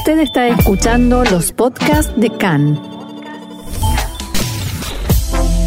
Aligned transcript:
Usted 0.00 0.20
está 0.20 0.48
escuchando 0.48 1.24
los 1.24 1.52
podcasts 1.52 2.18
de 2.18 2.30
CAN. 2.30 2.80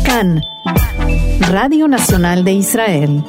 CAN, 0.03 0.41
Radio 1.51 1.87
Nacional 1.87 2.43
de 2.43 2.53
Israel. 2.53 3.23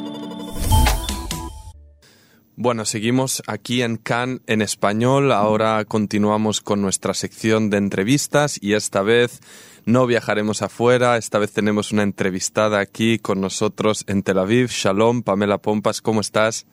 Bueno, 2.55 2.85
seguimos 2.85 3.43
aquí 3.45 3.83
en 3.83 3.97
CAN 3.97 4.41
en 4.47 4.63
español. 4.63 5.31
Ahora 5.31 5.85
continuamos 5.85 6.59
con 6.59 6.81
nuestra 6.81 7.13
sección 7.13 7.69
de 7.69 7.77
entrevistas 7.77 8.57
y 8.59 8.73
esta 8.73 9.03
vez 9.03 9.41
no 9.85 10.07
viajaremos 10.07 10.63
afuera. 10.63 11.17
Esta 11.17 11.37
vez 11.37 11.53
tenemos 11.53 11.91
una 11.91 12.01
entrevistada 12.01 12.79
aquí 12.79 13.19
con 13.19 13.41
nosotros 13.41 14.05
en 14.07 14.23
Tel 14.23 14.39
Aviv. 14.39 14.69
Shalom, 14.71 15.21
Pamela 15.21 15.59
Pompas, 15.59 16.01
¿cómo 16.01 16.21
estás? 16.21 16.65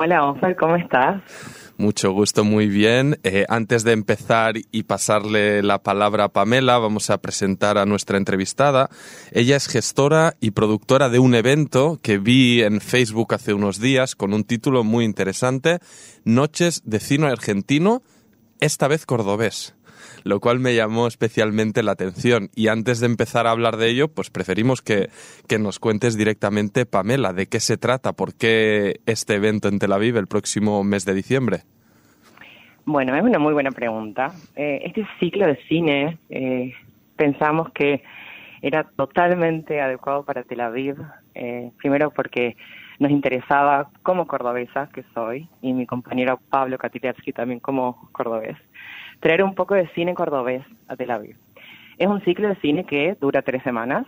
Hola, 0.00 0.26
Ofer, 0.26 0.54
¿cómo 0.54 0.76
estás? 0.76 1.20
Mucho 1.76 2.12
gusto, 2.12 2.44
muy 2.44 2.68
bien. 2.68 3.18
Eh, 3.24 3.44
antes 3.48 3.82
de 3.82 3.90
empezar 3.90 4.54
y 4.70 4.84
pasarle 4.84 5.60
la 5.64 5.82
palabra 5.82 6.24
a 6.24 6.28
Pamela, 6.28 6.78
vamos 6.78 7.10
a 7.10 7.18
presentar 7.18 7.78
a 7.78 7.84
nuestra 7.84 8.16
entrevistada. 8.16 8.90
Ella 9.32 9.56
es 9.56 9.66
gestora 9.66 10.34
y 10.38 10.52
productora 10.52 11.08
de 11.08 11.18
un 11.18 11.34
evento 11.34 11.98
que 12.00 12.18
vi 12.18 12.62
en 12.62 12.80
Facebook 12.80 13.34
hace 13.34 13.54
unos 13.54 13.80
días 13.80 14.14
con 14.14 14.34
un 14.34 14.44
título 14.44 14.84
muy 14.84 15.04
interesante, 15.04 15.80
Noches 16.24 16.82
de 16.84 17.00
Cine 17.00 17.26
Argentino, 17.26 18.02
esta 18.60 18.86
vez 18.86 19.04
cordobés 19.04 19.77
lo 20.28 20.40
cual 20.40 20.58
me 20.58 20.74
llamó 20.74 21.06
especialmente 21.06 21.82
la 21.82 21.92
atención. 21.92 22.50
Y 22.54 22.68
antes 22.68 23.00
de 23.00 23.06
empezar 23.06 23.46
a 23.46 23.50
hablar 23.50 23.78
de 23.78 23.88
ello, 23.88 24.08
pues 24.08 24.28
preferimos 24.28 24.82
que, 24.82 25.08
nos 25.58 25.78
cuentes 25.78 26.18
directamente, 26.18 26.84
Pamela, 26.84 27.32
de 27.32 27.46
qué 27.46 27.60
se 27.60 27.78
trata, 27.78 28.12
por 28.12 28.36
qué 28.36 29.00
este 29.06 29.36
evento 29.36 29.68
en 29.68 29.78
Tel 29.78 29.90
Aviv 29.90 30.18
el 30.18 30.26
próximo 30.26 30.84
mes 30.84 31.06
de 31.06 31.14
diciembre. 31.14 31.62
Bueno, 32.84 33.16
es 33.16 33.22
una 33.22 33.38
muy 33.38 33.54
buena 33.54 33.70
pregunta. 33.70 34.32
Eh, 34.54 34.82
este 34.84 35.06
ciclo 35.18 35.46
de 35.46 35.56
cine 35.66 36.18
eh, 36.28 36.74
pensamos 37.16 37.70
que 37.72 38.02
era 38.60 38.84
totalmente 38.84 39.80
adecuado 39.80 40.24
para 40.26 40.42
Tel 40.42 40.60
Aviv, 40.60 40.96
eh, 41.34 41.70
primero 41.78 42.10
porque 42.10 42.54
nos 42.98 43.10
interesaba 43.10 43.88
como 44.02 44.26
cordobesa 44.26 44.90
que 44.92 45.04
soy 45.14 45.48
y 45.62 45.72
mi 45.72 45.86
compañero 45.86 46.38
Pablo 46.50 46.76
Katilevsky 46.76 47.32
también 47.32 47.60
como 47.60 48.10
cordobés 48.12 48.58
traer 49.20 49.42
un 49.42 49.54
poco 49.54 49.74
de 49.74 49.88
cine 49.88 50.14
cordobés 50.14 50.64
a 50.86 50.96
Tel 50.96 51.10
Aviv. 51.10 51.36
Es 51.98 52.06
un 52.06 52.20
ciclo 52.22 52.48
de 52.48 52.56
cine 52.56 52.84
que 52.84 53.16
dura 53.20 53.42
tres 53.42 53.62
semanas, 53.62 54.06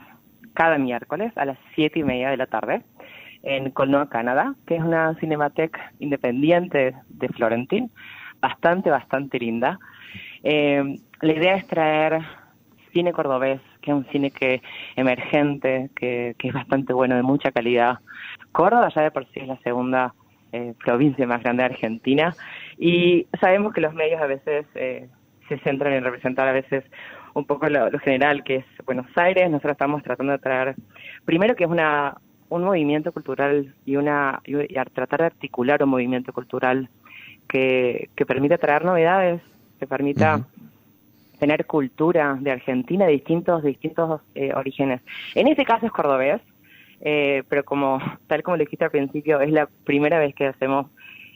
cada 0.54 0.78
miércoles 0.78 1.32
a 1.36 1.44
las 1.44 1.58
siete 1.74 2.00
y 2.00 2.04
media 2.04 2.30
de 2.30 2.36
la 2.36 2.46
tarde, 2.46 2.82
en 3.42 3.70
Colnoa, 3.70 4.08
Canadá, 4.08 4.54
que 4.66 4.76
es 4.76 4.82
una 4.82 5.14
cinemateca 5.14 5.92
independiente 5.98 6.94
de 7.08 7.28
Florentín, 7.28 7.90
bastante, 8.40 8.90
bastante 8.90 9.38
linda. 9.38 9.78
Eh, 10.42 10.98
la 11.20 11.32
idea 11.32 11.56
es 11.56 11.66
traer 11.66 12.20
cine 12.92 13.12
cordobés, 13.12 13.60
que 13.80 13.90
es 13.90 13.96
un 13.96 14.04
cine 14.06 14.30
que 14.30 14.62
emergente, 14.96 15.90
que, 15.96 16.34
que 16.38 16.48
es 16.48 16.54
bastante 16.54 16.92
bueno, 16.92 17.16
de 17.16 17.22
mucha 17.22 17.50
calidad. 17.50 17.98
Córdoba 18.52 18.90
ya 18.94 19.02
de 19.02 19.10
por 19.10 19.24
sí 19.26 19.40
es 19.40 19.48
la 19.48 19.56
segunda 19.58 20.14
eh, 20.52 20.74
provincia 20.84 21.26
más 21.26 21.42
grande 21.42 21.62
de 21.62 21.70
Argentina 21.70 22.34
y 22.80 23.26
sabemos 23.38 23.74
que 23.74 23.82
los 23.82 23.92
medios 23.92 24.22
a 24.22 24.26
veces 24.26 24.64
eh, 24.74 25.06
se 25.48 25.58
centran 25.58 25.92
en 25.92 26.02
representar 26.02 26.48
a 26.48 26.52
veces 26.52 26.82
un 27.34 27.44
poco 27.44 27.68
lo, 27.68 27.90
general 27.98 28.42
que 28.42 28.56
es 28.56 28.64
Buenos 28.86 29.06
Aires. 29.16 29.50
Nosotros 29.50 29.72
estamos 29.72 30.02
tratando 30.02 30.32
de 30.32 30.38
traer, 30.38 30.74
primero 31.26 31.54
que 31.54 31.64
es 31.64 31.70
una 31.70 32.16
un 32.48 32.64
movimiento 32.64 33.12
cultural 33.12 33.72
y 33.84 33.96
una 33.96 34.40
y, 34.44 34.54
tratar 34.92 35.20
de 35.20 35.26
articular 35.26 35.82
un 35.84 35.90
movimiento 35.90 36.32
cultural 36.32 36.88
que, 37.46 38.08
que 38.16 38.26
permita 38.26 38.58
traer 38.58 38.84
novedades, 38.84 39.40
que 39.78 39.86
permita 39.86 40.44
tener 41.38 41.66
cultura 41.66 42.36
de 42.40 42.50
Argentina 42.50 43.06
de 43.06 43.12
distintos, 43.12 43.62
de 43.62 43.68
distintos 43.68 44.22
eh, 44.34 44.52
orígenes. 44.54 45.00
En 45.34 45.48
este 45.48 45.64
caso 45.64 45.86
es 45.86 45.92
cordobés, 45.92 46.40
eh, 47.02 47.44
pero 47.48 47.62
como 47.62 48.00
tal 48.26 48.42
como 48.42 48.56
le 48.56 48.64
dijiste 48.64 48.84
al 48.84 48.90
principio, 48.90 49.40
es 49.40 49.52
la 49.52 49.68
primera 49.84 50.18
vez 50.18 50.34
que 50.34 50.46
hacemos 50.46 50.86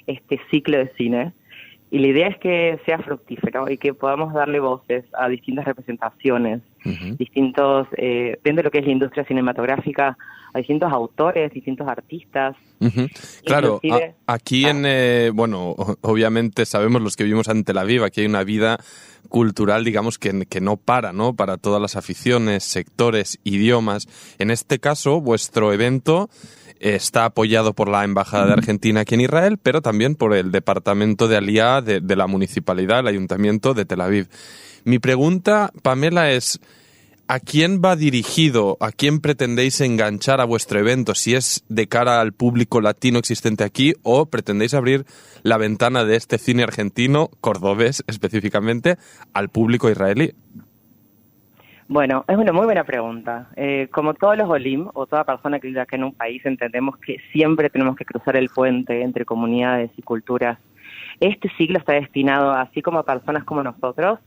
este 0.06 0.40
ciclo 0.50 0.78
de 0.78 0.92
cine 0.96 1.32
y 1.94 2.00
la 2.00 2.08
idea 2.08 2.26
es 2.26 2.38
que 2.38 2.80
sea 2.84 2.98
fructífero 2.98 3.70
y 3.70 3.78
que 3.78 3.94
podamos 3.94 4.34
darle 4.34 4.58
voces 4.58 5.04
a 5.12 5.28
distintas 5.28 5.64
representaciones, 5.64 6.60
distintos, 7.18 7.86
eh, 7.96 8.36
dentro 8.42 8.62
de 8.62 8.64
lo 8.64 8.70
que 8.72 8.78
es 8.78 8.86
la 8.86 8.90
industria 8.90 9.24
cinematográfica, 9.24 10.18
a 10.52 10.58
distintos 10.58 10.92
autores, 10.92 11.52
distintos 11.52 11.86
artistas. 11.86 12.56
Claro, 13.44 13.80
aquí 14.26 14.66
en, 14.66 14.82
eh, 14.84 15.30
bueno, 15.32 15.76
obviamente 16.00 16.66
sabemos 16.66 17.00
los 17.00 17.14
que 17.14 17.22
vivimos 17.22 17.46
en 17.48 17.62
Tel 17.62 17.78
Aviv, 17.78 18.02
aquí 18.02 18.22
hay 18.22 18.26
una 18.26 18.42
vida 18.42 18.78
cultural, 19.28 19.84
digamos, 19.84 20.18
que, 20.18 20.46
que 20.48 20.60
no 20.60 20.76
para, 20.76 21.12
¿no? 21.12 21.34
Para 21.34 21.56
todas 21.56 21.80
las 21.80 21.96
aficiones, 21.96 22.64
sectores, 22.64 23.38
idiomas. 23.44 24.06
En 24.38 24.50
este 24.50 24.78
caso, 24.78 25.20
vuestro 25.20 25.72
evento 25.72 26.30
está 26.80 27.24
apoyado 27.24 27.72
por 27.72 27.88
la 27.88 28.04
Embajada 28.04 28.46
de 28.46 28.52
Argentina 28.52 29.00
aquí 29.00 29.14
en 29.14 29.22
Israel, 29.22 29.58
pero 29.62 29.80
también 29.80 30.16
por 30.16 30.34
el 30.34 30.52
Departamento 30.52 31.28
de 31.28 31.36
Aliá 31.36 31.80
de, 31.80 32.00
de 32.00 32.16
la 32.16 32.26
Municipalidad, 32.26 33.00
el 33.00 33.06
Ayuntamiento 33.06 33.74
de 33.74 33.84
Tel 33.84 34.00
Aviv. 34.00 34.28
Mi 34.84 34.98
pregunta, 34.98 35.72
Pamela, 35.82 36.30
es 36.30 36.60
¿A 37.26 37.40
quién 37.40 37.80
va 37.82 37.96
dirigido? 37.96 38.76
¿A 38.80 38.92
quién 38.92 39.18
pretendéis 39.18 39.80
enganchar 39.80 40.42
a 40.42 40.44
vuestro 40.44 40.78
evento? 40.78 41.14
Si 41.14 41.34
es 41.34 41.64
de 41.70 41.86
cara 41.86 42.20
al 42.20 42.34
público 42.34 42.82
latino 42.82 43.18
existente 43.18 43.64
aquí 43.64 43.94
o 44.02 44.26
pretendéis 44.26 44.74
abrir 44.74 45.06
la 45.42 45.56
ventana 45.56 46.04
de 46.04 46.16
este 46.16 46.36
cine 46.36 46.64
argentino, 46.64 47.30
cordobés 47.40 48.04
específicamente, 48.08 48.96
al 49.32 49.48
público 49.48 49.88
israelí. 49.88 50.34
Bueno, 51.88 52.26
es 52.28 52.36
una 52.36 52.52
muy 52.52 52.66
buena 52.66 52.84
pregunta. 52.84 53.48
Eh, 53.56 53.88
como 53.90 54.12
todos 54.12 54.36
los 54.36 54.50
Olim 54.50 54.90
o 54.92 55.06
toda 55.06 55.24
persona 55.24 55.60
que 55.60 55.68
vive 55.68 55.80
acá 55.80 55.96
en 55.96 56.04
un 56.04 56.12
país, 56.12 56.44
entendemos 56.44 56.98
que 56.98 57.20
siempre 57.32 57.70
tenemos 57.70 57.96
que 57.96 58.04
cruzar 58.04 58.36
el 58.36 58.50
puente 58.50 59.00
entre 59.00 59.24
comunidades 59.24 59.90
y 59.96 60.02
culturas. 60.02 60.58
Este 61.20 61.48
siglo 61.56 61.78
está 61.78 61.94
destinado, 61.94 62.52
así 62.52 62.82
como 62.82 62.98
a 62.98 63.06
personas 63.06 63.44
como 63.44 63.62
nosotros, 63.62 64.18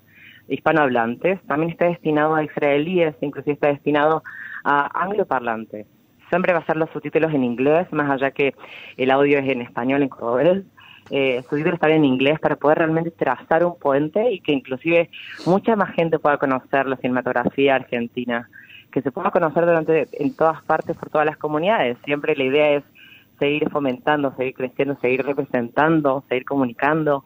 hispanohablantes, 0.47 1.41
también 1.43 1.71
está 1.71 1.85
destinado 1.85 2.35
a 2.35 2.43
israelíes, 2.43 3.15
inclusive 3.21 3.53
está 3.53 3.67
destinado 3.67 4.23
a 4.63 5.03
angloparlantes. 5.03 5.87
Siempre 6.29 6.53
va 6.53 6.59
a 6.59 6.65
ser 6.65 6.77
los 6.77 6.89
subtítulos 6.89 7.33
en 7.33 7.43
inglés, 7.43 7.87
más 7.91 8.09
allá 8.09 8.31
que 8.31 8.53
el 8.97 9.11
audio 9.11 9.39
es 9.39 9.49
en 9.49 9.61
español, 9.61 10.03
en 10.03 10.09
cordobés 10.09 10.63
eh, 11.09 11.41
subtítulos 11.49 11.75
estar 11.75 11.91
en 11.91 12.03
inglés 12.03 12.37
para 12.39 12.57
poder 12.57 12.79
realmente 12.79 13.11
trazar 13.11 13.63
un 13.63 13.77
puente 13.77 14.31
y 14.31 14.41
que 14.41 14.51
inclusive 14.51 15.09
mucha 15.45 15.75
más 15.75 15.93
gente 15.93 16.19
pueda 16.19 16.37
conocer 16.37 16.85
la 16.85 16.97
cinematografía 16.97 17.75
argentina, 17.75 18.49
que 18.91 19.01
se 19.01 19.11
pueda 19.11 19.31
conocer 19.31 19.65
durante 19.65 20.07
en 20.11 20.35
todas 20.35 20.61
partes 20.63 20.97
por 20.97 21.09
todas 21.09 21.25
las 21.25 21.37
comunidades. 21.37 21.97
Siempre 22.03 22.35
la 22.35 22.43
idea 22.43 22.71
es 22.71 22.83
seguir 23.39 23.69
fomentando, 23.69 24.35
seguir 24.35 24.53
creciendo, 24.55 24.97
seguir 24.99 25.25
representando, 25.25 26.23
seguir 26.27 26.43
comunicando. 26.43 27.23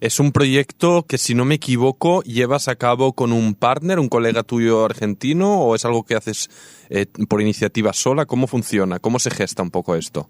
Es 0.00 0.20
un 0.20 0.32
proyecto 0.32 1.04
que, 1.08 1.18
si 1.18 1.34
no 1.34 1.44
me 1.44 1.56
equivoco, 1.56 2.22
llevas 2.22 2.68
a 2.68 2.76
cabo 2.76 3.12
con 3.12 3.32
un 3.32 3.54
partner, 3.54 3.98
un 3.98 4.08
colega 4.08 4.42
tuyo 4.42 4.84
argentino, 4.84 5.60
o 5.60 5.74
es 5.74 5.84
algo 5.84 6.04
que 6.04 6.14
haces 6.14 6.48
eh, 6.90 7.06
por 7.28 7.40
iniciativa 7.40 7.92
sola. 7.92 8.26
¿Cómo 8.26 8.46
funciona? 8.46 8.98
¿Cómo 8.98 9.18
se 9.18 9.30
gesta 9.30 9.62
un 9.62 9.70
poco 9.70 9.94
esto? 9.94 10.28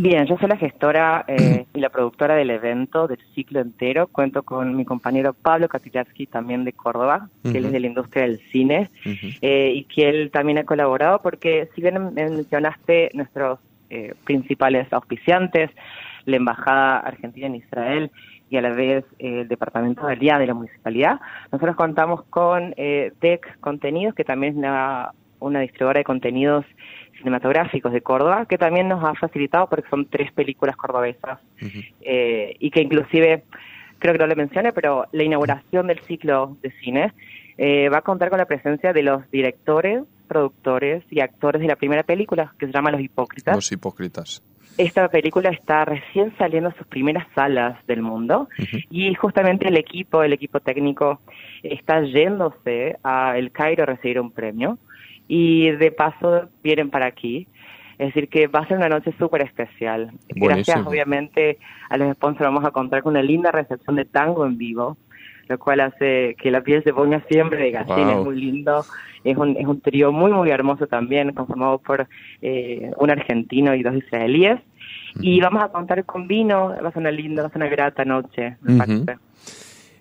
Bien, 0.00 0.26
yo 0.26 0.36
soy 0.38 0.48
la 0.48 0.56
gestora 0.56 1.24
eh, 1.26 1.66
y 1.74 1.80
la 1.80 1.90
productora 1.90 2.36
del 2.36 2.50
evento, 2.50 3.08
del 3.08 3.18
ciclo 3.34 3.60
entero. 3.60 4.06
Cuento 4.06 4.44
con 4.44 4.76
mi 4.76 4.84
compañero 4.84 5.34
Pablo 5.34 5.68
Katilatsky, 5.68 6.26
también 6.26 6.64
de 6.64 6.72
Córdoba, 6.72 7.28
que 7.42 7.58
él 7.58 7.64
es 7.64 7.72
de 7.72 7.80
la 7.80 7.88
industria 7.88 8.22
del 8.22 8.38
cine, 8.52 8.90
eh, 9.04 9.72
y 9.74 9.84
que 9.84 10.08
él 10.08 10.30
también 10.30 10.58
ha 10.58 10.64
colaborado 10.64 11.20
porque, 11.20 11.68
si 11.74 11.82
bien 11.82 12.14
mencionaste 12.14 13.10
nuestros 13.14 13.58
eh, 13.90 14.14
principales 14.22 14.86
auspiciantes, 14.92 15.70
la 16.26 16.36
Embajada 16.36 16.98
Argentina 16.98 17.48
en 17.48 17.56
Israel 17.56 18.12
y 18.50 18.56
a 18.56 18.62
la 18.62 18.70
vez 18.70 19.04
el 19.18 19.48
Departamento 19.48 20.06
de 20.06 20.12
Alía 20.12 20.38
de 20.38 20.46
la 20.46 20.54
Municipalidad, 20.54 21.20
nosotros 21.52 21.76
contamos 21.76 22.24
con 22.24 22.70
DEC 22.70 23.58
Contenidos, 23.60 24.14
que 24.14 24.24
también 24.24 24.52
es 24.52 24.58
una, 24.58 25.12
una 25.40 25.60
distribuidora 25.60 26.00
de 26.00 26.04
contenidos 26.04 26.64
cinematográficos 27.18 27.92
de 27.92 28.00
Córdoba, 28.00 28.46
que 28.46 28.58
también 28.58 28.88
nos 28.88 29.04
ha 29.04 29.14
facilitado 29.14 29.68
porque 29.68 29.88
son 29.88 30.06
tres 30.06 30.32
películas 30.32 30.76
cordobesas 30.76 31.40
eh, 32.00 32.56
y 32.58 32.70
que 32.70 32.80
inclusive, 32.80 33.44
creo 33.98 34.12
que 34.14 34.18
no 34.18 34.26
le 34.26 34.36
mencioné, 34.36 34.72
pero 34.72 35.06
la 35.12 35.22
inauguración 35.22 35.88
del 35.88 36.00
ciclo 36.00 36.56
de 36.62 36.70
cine 36.82 37.12
eh, 37.56 37.88
va 37.88 37.98
a 37.98 38.02
contar 38.02 38.30
con 38.30 38.38
la 38.38 38.46
presencia 38.46 38.92
de 38.92 39.02
los 39.02 39.28
directores, 39.30 40.04
productores 40.28 41.04
y 41.10 41.20
actores 41.20 41.60
de 41.60 41.68
la 41.68 41.76
primera 41.76 42.02
película, 42.02 42.54
que 42.58 42.66
se 42.66 42.72
llama 42.72 42.90
Los 42.90 43.00
Hipócritas. 43.00 43.54
Los 43.54 43.72
Hipócritas. 43.72 44.42
Esta 44.78 45.08
película 45.08 45.50
está 45.50 45.84
recién 45.84 46.32
saliendo 46.38 46.68
a 46.70 46.74
sus 46.74 46.86
primeras 46.86 47.26
salas 47.34 47.84
del 47.86 48.00
mundo 48.00 48.48
y 48.90 49.12
justamente 49.14 49.66
el 49.66 49.76
equipo, 49.76 50.22
el 50.22 50.32
equipo 50.32 50.60
técnico, 50.60 51.20
está 51.64 52.00
yéndose 52.02 52.96
a 53.02 53.36
El 53.36 53.50
Cairo 53.50 53.82
a 53.82 53.86
recibir 53.86 54.20
un 54.20 54.30
premio 54.30 54.78
y 55.26 55.72
de 55.72 55.90
paso 55.90 56.48
vienen 56.62 56.90
para 56.90 57.06
aquí. 57.06 57.48
Es 57.98 58.14
decir, 58.14 58.28
que 58.28 58.46
va 58.46 58.60
a 58.60 58.68
ser 58.68 58.76
una 58.76 58.88
noche 58.88 59.12
súper 59.18 59.42
especial. 59.42 60.12
Gracias, 60.28 60.86
obviamente, 60.86 61.58
a 61.90 61.96
los 61.96 62.14
sponsors 62.14 62.46
vamos 62.46 62.64
a 62.64 62.70
contar 62.70 63.02
con 63.02 63.14
una 63.14 63.22
linda 63.22 63.50
recepción 63.50 63.96
de 63.96 64.04
tango 64.04 64.46
en 64.46 64.56
vivo, 64.56 64.96
lo 65.48 65.58
cual 65.58 65.80
hace 65.80 66.36
que 66.40 66.50
la 66.50 66.60
piel 66.60 66.82
se 66.84 66.92
ponga 66.92 67.22
siempre 67.28 67.58
de 67.58 67.70
gallina, 67.70 68.14
es 68.14 68.24
muy 68.24 68.40
lindo. 68.40 68.84
Es 69.24 69.36
un, 69.36 69.56
es 69.56 69.66
un 69.66 69.80
trío 69.80 70.12
muy, 70.12 70.30
muy 70.30 70.50
hermoso 70.50 70.86
también, 70.86 71.32
conformado 71.32 71.78
por 71.78 72.08
eh, 72.40 72.92
un 72.98 73.10
argentino 73.10 73.74
y 73.74 73.82
dos 73.82 73.94
israelíes. 73.96 74.60
Y 75.20 75.40
vamos 75.40 75.62
a 75.62 75.68
contar 75.68 76.04
con 76.04 76.28
vino, 76.28 76.68
va 76.68 76.88
a 76.88 76.92
ser 76.92 77.00
una 77.00 77.10
linda, 77.10 77.42
va 77.42 77.48
a 77.48 77.50
ser 77.50 77.62
una 77.62 77.70
grata 77.70 78.04
noche, 78.04 78.56
me 78.60 78.78
parece. 78.78 79.18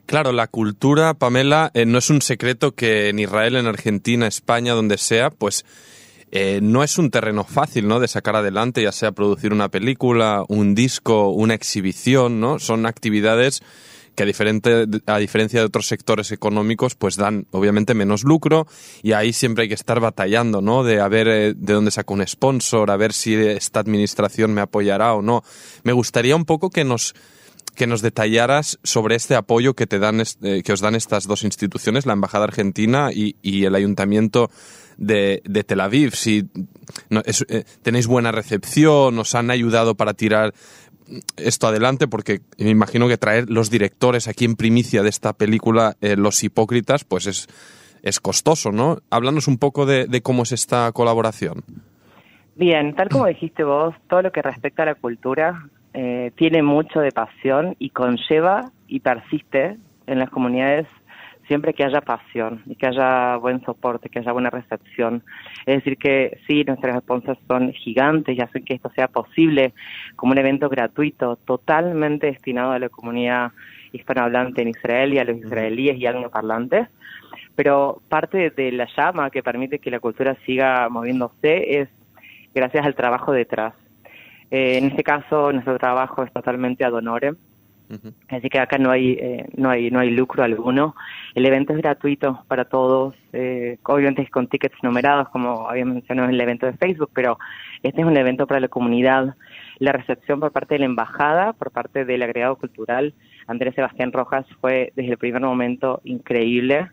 Claro, 0.06 0.32
la 0.32 0.48
cultura, 0.48 1.16
Pamela, 1.16 1.72
eh, 1.74 1.86
no 1.86 1.98
es 1.98 2.10
un 2.10 2.22
secreto 2.22 2.74
que 2.74 3.10
en 3.10 3.20
Israel, 3.20 3.58
en 3.58 3.68
Argentina, 3.68 4.28
España, 4.28 4.74
donde 4.74 4.98
sea, 4.98 5.32
pues 5.32 5.66
eh, 6.32 6.60
no 6.62 6.84
es 6.84 6.98
un 6.98 7.10
terreno 7.10 7.44
fácil, 7.44 7.88
¿no? 7.88 8.00
De 8.00 8.08
sacar 8.08 8.36
adelante, 8.36 8.82
ya 8.82 8.92
sea 8.92 9.12
producir 9.12 9.52
una 9.52 9.70
película, 9.70 10.44
un 10.48 10.76
disco, 10.76 11.30
una 11.30 11.54
exhibición, 11.54 12.40
¿no? 12.40 12.60
Son 12.60 12.86
actividades 12.86 13.62
que 14.18 14.24
a, 14.24 14.26
diferente, 14.26 14.88
a 15.06 15.20
diferencia 15.20 15.60
de 15.60 15.68
otros 15.68 15.88
sectores 15.88 16.32
económicos, 16.32 16.96
pues 16.96 17.18
dan 17.18 17.46
obviamente 17.52 17.94
menos 17.94 18.24
lucro 18.24 18.66
y 19.04 19.12
ahí 19.12 19.32
siempre 19.32 19.62
hay 19.62 19.68
que 19.68 19.76
estar 19.76 20.00
batallando, 20.00 20.60
¿no? 20.60 20.84
De 20.84 21.00
a 21.00 21.08
ver 21.08 21.28
eh, 21.28 21.54
de 21.56 21.74
dónde 21.74 21.92
saco 21.92 22.16
un 22.16 22.26
sponsor, 22.26 22.90
a 22.90 22.98
ver 22.98 23.14
si 23.14 23.36
esta 23.36 23.80
administración 23.80 24.56
me 24.56 24.62
apoyará 24.62 25.14
o 25.14 25.22
no. 25.22 25.44
Me 25.84 25.94
gustaría 25.94 26.36
un 26.36 26.46
poco 26.46 26.72
que 26.72 26.84
nos 26.84 27.14
que 27.76 27.86
nos 27.86 28.02
detallaras 28.02 28.80
sobre 28.84 29.16
este 29.16 29.36
apoyo 29.36 29.76
que 29.76 29.86
te 29.86 30.00
dan 30.00 30.24
eh, 30.42 30.64
que 30.64 30.74
os 30.74 30.82
dan 30.82 30.96
estas 30.96 31.28
dos 31.28 31.44
instituciones, 31.44 32.08
la 32.08 32.14
embajada 32.14 32.46
argentina 32.46 33.12
y, 33.14 33.36
el 33.44 33.76
ayuntamiento 33.76 34.50
de, 34.98 35.44
Tel 35.68 35.82
Aviv. 35.82 36.16
Si 36.16 36.50
eh, 37.12 37.64
tenéis 37.84 38.08
buena 38.08 38.32
recepción, 38.32 39.20
os 39.20 39.36
han 39.36 39.52
ayudado 39.52 39.94
para 39.94 40.16
tirar 40.16 40.56
esto 41.38 41.68
adelante 41.68 42.08
porque 42.08 42.40
me 42.58 42.70
imagino 42.70 43.08
que 43.08 43.18
traer 43.18 43.50
los 43.50 43.70
directores 43.70 44.28
aquí 44.28 44.46
en 44.46 44.56
primicia 44.56 45.04
de 45.04 45.10
esta 45.10 45.34
película, 45.34 45.96
eh, 46.02 46.16
Los 46.16 46.44
Hipócritas, 46.44 47.04
pues 47.04 47.28
es, 47.28 47.48
es 48.04 48.20
costoso, 48.20 48.72
¿no? 48.72 49.00
Háblanos 49.10 49.48
un 49.48 49.58
poco 49.58 49.86
de, 49.86 50.06
de, 50.08 50.22
cómo 50.22 50.44
es 50.44 50.52
esta 50.52 50.92
colaboración. 50.92 51.64
Bien, 52.56 52.96
tal 52.96 53.10
como 53.10 53.28
dijiste 53.28 53.64
vos, 53.64 53.96
todo 54.10 54.22
lo 54.22 54.32
que 54.32 54.42
respecta 54.42 54.84
a 54.84 54.88
la 54.88 54.96
cultura 54.96 55.70
eh, 55.94 56.32
tiene 56.36 56.62
mucho 56.64 57.00
de 57.00 57.12
pasión 57.12 57.76
y 57.80 57.90
conlleva 57.92 58.72
y 58.88 59.00
persiste 59.00 59.78
en 60.08 60.20
las 60.20 60.30
comunidades 60.30 60.88
siempre 61.48 61.74
que 61.74 61.84
haya 61.84 62.02
pasión 62.02 62.62
y 62.66 62.76
que 62.76 62.88
haya 62.88 63.38
buen 63.38 63.64
soporte, 63.64 64.10
que 64.10 64.20
haya 64.20 64.32
buena 64.32 64.50
recepción. 64.50 65.24
Es 65.66 65.78
decir, 65.78 65.98
que 65.98 66.40
sí, 66.48 66.64
nuestras 66.64 67.00
sponsors 67.02 67.40
son 67.48 67.72
gigantes 67.74 68.38
y 68.38 68.42
hacen 68.42 68.64
que 68.64 68.76
esto 68.76 68.92
sea 68.96 69.08
posible 69.08 69.74
como 70.16 70.34
un 70.34 70.38
evento 70.38 70.70
gratuito, 70.70 71.38
totalmente 71.38 72.28
destinado 72.28 72.72
a 72.72 72.80
la 72.80 72.90
comunidad 72.90 73.52
hispanohablante 73.92 74.62
en 74.62 74.70
Israel 74.70 75.14
y 75.14 75.20
a 75.20 75.24
los 75.24 75.38
israelíes 75.38 75.98
y 75.98 76.06
angloparlantes. 76.06 76.88
Pero 77.56 78.02
parte 78.10 78.52
de 78.52 78.72
la 78.72 78.88
llama 78.96 79.30
que 79.30 79.42
permite 79.42 79.80
que 79.80 79.92
la 79.92 80.00
cultura 80.00 80.36
siga 80.46 80.90
moviéndose 80.90 81.80
es 81.80 81.90
gracias 82.54 82.86
al 82.86 82.96
trabajo 82.96 83.32
detrás. 83.32 83.74
Eh, 84.52 84.78
en 84.78 84.86
este 84.86 85.04
caso, 85.04 85.52
nuestro 85.52 85.78
trabajo 85.78 86.24
es 86.24 86.32
totalmente 86.32 86.86
ad 86.86 86.94
honorem 86.94 87.36
Así 88.30 88.50
que 88.50 88.60
acá 88.60 88.78
no 88.78 88.92
hay, 88.92 89.14
eh, 89.14 89.46
no 89.56 89.70
hay, 89.70 89.90
no 89.90 90.00
hay 90.00 90.10
lucro 90.10 90.44
alguno. 90.44 90.96
El 91.36 91.46
evento 91.46 91.74
es 91.74 91.80
gratuito 91.80 92.44
para 92.48 92.66
todos, 92.66 93.16
eh, 93.32 93.78
obviamente 93.84 94.28
con 94.30 94.48
tickets 94.48 94.76
numerados, 94.84 95.30
como 95.30 95.70
había 95.70 95.86
mencionado 95.86 96.28
en 96.28 96.36
el 96.36 96.42
evento 96.42 96.66
de 96.66 96.74
Facebook, 96.74 97.12
pero 97.14 97.38
este 97.84 98.02
es 98.02 98.08
un 98.08 98.18
evento 98.18 98.46
para 98.46 98.60
la 98.60 98.68
comunidad. 98.68 99.36
La 99.80 99.94
recepción 99.94 100.40
por 100.40 100.52
parte 100.52 100.76
de 100.76 100.80
la 100.80 100.86
embajada, 100.86 101.54
por 101.54 101.72
parte 101.72 102.04
del 102.04 102.24
agregado 102.24 102.58
cultural, 102.58 103.14
Andrés 103.48 103.76
Sebastián 103.76 104.12
Rojas, 104.12 104.46
fue 104.60 104.92
desde 104.96 105.12
el 105.12 105.18
primer 105.18 105.42
momento 105.42 106.02
increíble. 106.04 106.90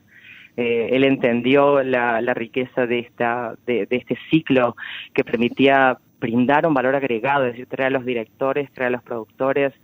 Eh, 0.56 0.90
él 0.92 1.02
entendió 1.02 1.82
la, 1.82 2.20
riqueza 2.34 2.86
de, 2.86 3.00
esta, 3.00 3.56
de, 3.66 3.86
de 3.86 3.96
este 3.96 4.16
ciclo 4.30 4.76
que 5.12 5.24
permitía 5.24 5.98
brindar 6.24 6.66
un 6.66 6.72
valor 6.72 6.94
agregado, 6.94 7.44
es 7.44 7.52
decir, 7.52 7.66
traer 7.66 7.88
a 7.88 7.98
los 7.98 8.06
directores, 8.06 8.72
traer 8.72 8.88
a 8.88 8.96
los 8.96 9.02
productores, 9.02 9.74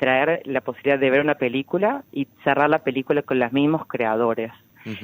traer 0.00 0.40
la 0.46 0.62
posibilidad 0.62 0.98
de 0.98 1.10
ver 1.10 1.20
una 1.20 1.34
película 1.34 2.02
y 2.10 2.26
cerrar 2.42 2.70
la 2.70 2.80
película 2.80 3.22
con 3.22 3.38
los 3.38 3.52
mismos 3.52 3.86
creadores. 3.86 4.50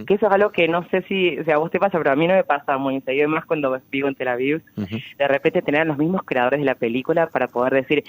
Que 0.07 0.15
eso 0.15 0.27
es 0.27 0.33
algo 0.33 0.51
que 0.51 0.69
no 0.69 0.89
sé 0.89 1.03
si, 1.03 1.39
o 1.39 1.45
sea, 1.45 1.57
a 1.57 1.59
vos 1.59 1.71
te 1.71 1.79
pasa, 1.79 1.99
pero 1.99 2.11
a 2.11 2.17
mí 2.17 2.27
no 2.27 2.33
me 2.33 2.45
pasa 2.45 2.79
muy 2.79 2.99
seguido, 3.03 3.29
más 3.29 3.45
cuando 3.45 3.79
vivo 3.91 4.09
en 4.09 4.15
Tel 4.15 4.29
Aviv, 4.29 4.63
de 4.75 5.29
repente 5.29 5.61
tener 5.61 5.83
a 5.83 5.85
los 5.85 5.99
mismos 5.99 6.23
creadores 6.25 6.61
de 6.61 6.65
la 6.65 6.77
película 6.77 7.27
para 7.27 7.47
poder 7.47 7.75
decir, 7.75 8.03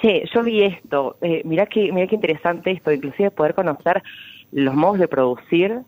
che, 0.00 0.24
yo 0.32 0.44
vi 0.44 0.62
esto, 0.62 1.16
eh, 1.20 1.42
mira 1.44 1.66
qué, 1.66 1.90
mira 1.92 2.06
qué 2.06 2.14
interesante 2.14 2.70
esto, 2.70 2.92
inclusive 2.92 3.32
poder 3.32 3.54
conocer 3.54 4.04
los 4.52 4.74
modos 4.74 5.00
de 5.00 5.08
producir 5.08 5.80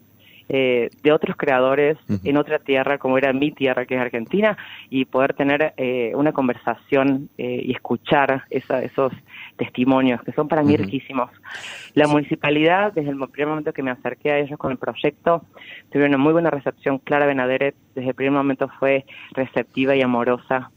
eh, 0.48 0.90
de 1.02 1.12
otros 1.12 1.36
creadores 1.36 1.96
en 2.24 2.36
otra 2.36 2.58
tierra, 2.58 2.98
como 2.98 3.18
era 3.18 3.32
mi 3.32 3.52
tierra, 3.52 3.86
que 3.86 3.94
es 3.94 4.00
Argentina, 4.00 4.56
y 4.90 5.04
poder 5.04 5.34
tener 5.34 5.74
eh, 5.76 6.12
una 6.14 6.32
conversación 6.32 7.28
eh, 7.38 7.62
y 7.64 7.72
escuchar 7.72 8.44
esa, 8.50 8.82
esos 8.82 9.12
testimonios, 9.56 10.22
que 10.22 10.32
son 10.32 10.48
para 10.48 10.62
mí 10.62 10.76
riquísimos. 10.76 11.30
La 11.94 12.06
municipalidad, 12.06 12.92
desde 12.92 13.10
el 13.10 13.18
primer 13.28 13.48
momento 13.48 13.72
que 13.72 13.82
me 13.82 13.90
acerqué 13.90 14.32
a 14.32 14.38
ellos 14.38 14.58
con 14.58 14.72
el 14.72 14.78
proyecto, 14.78 15.44
tuvieron 15.90 16.14
una 16.14 16.22
muy 16.22 16.32
buena 16.32 16.50
recepción. 16.50 16.98
Clara 16.98 17.26
Benaderet, 17.26 17.74
desde 17.94 18.10
el 18.10 18.14
primer 18.14 18.32
momento 18.32 18.68
fue 18.78 19.04
receptiva 19.32 19.94
y 19.96 20.02
amorosa. 20.02 20.70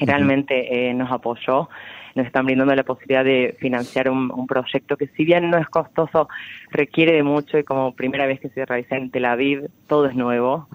Realmente 0.00 0.92
nos 0.94 1.10
apoyó 1.12 1.68
nos 2.14 2.26
están 2.26 2.46
brindando 2.46 2.74
la 2.74 2.84
posibilidad 2.84 3.24
de 3.24 3.56
financiar 3.58 4.08
un, 4.10 4.46
proyecto 4.46 4.96
que 4.96 5.08
si 5.08 5.24
bien 5.24 5.50
no 5.50 5.58
es 5.58 5.68
costoso, 5.68 6.28
requiere 6.70 7.12
de 7.12 7.22
mucho 7.22 7.58
y 7.58 7.64
como 7.64 7.94
primera 7.94 8.26
vez 8.26 8.40
que 8.40 8.50
se 8.50 8.64
realiza 8.64 8.96
en 8.96 9.10
Tel 9.10 9.24
Aviv, 9.24 9.68
todo 9.86 10.06
es 10.06 10.14
nuevo 10.14 10.68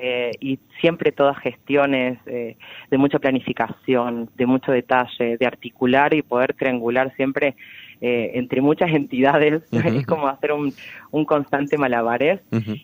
eh, 0.00 0.32
y 0.40 0.58
siempre 0.80 1.12
todas 1.12 1.38
gestiones 1.38 2.18
eh, 2.26 2.56
de 2.90 2.98
mucha 2.98 3.18
planificación, 3.18 4.30
de 4.36 4.46
mucho 4.46 4.72
detalle, 4.72 5.36
de 5.36 5.46
articular 5.46 6.14
y 6.14 6.22
poder 6.22 6.54
triangular 6.54 7.14
siempre 7.16 7.54
eh, 8.02 8.30
entre 8.38 8.62
muchas 8.62 8.90
entidades, 8.94 9.62
es 9.70 10.06
como 10.06 10.28
hacer 10.28 10.52
un, 10.52 10.72
un 11.10 11.24
constante 11.24 11.76
malabares. 11.76 12.40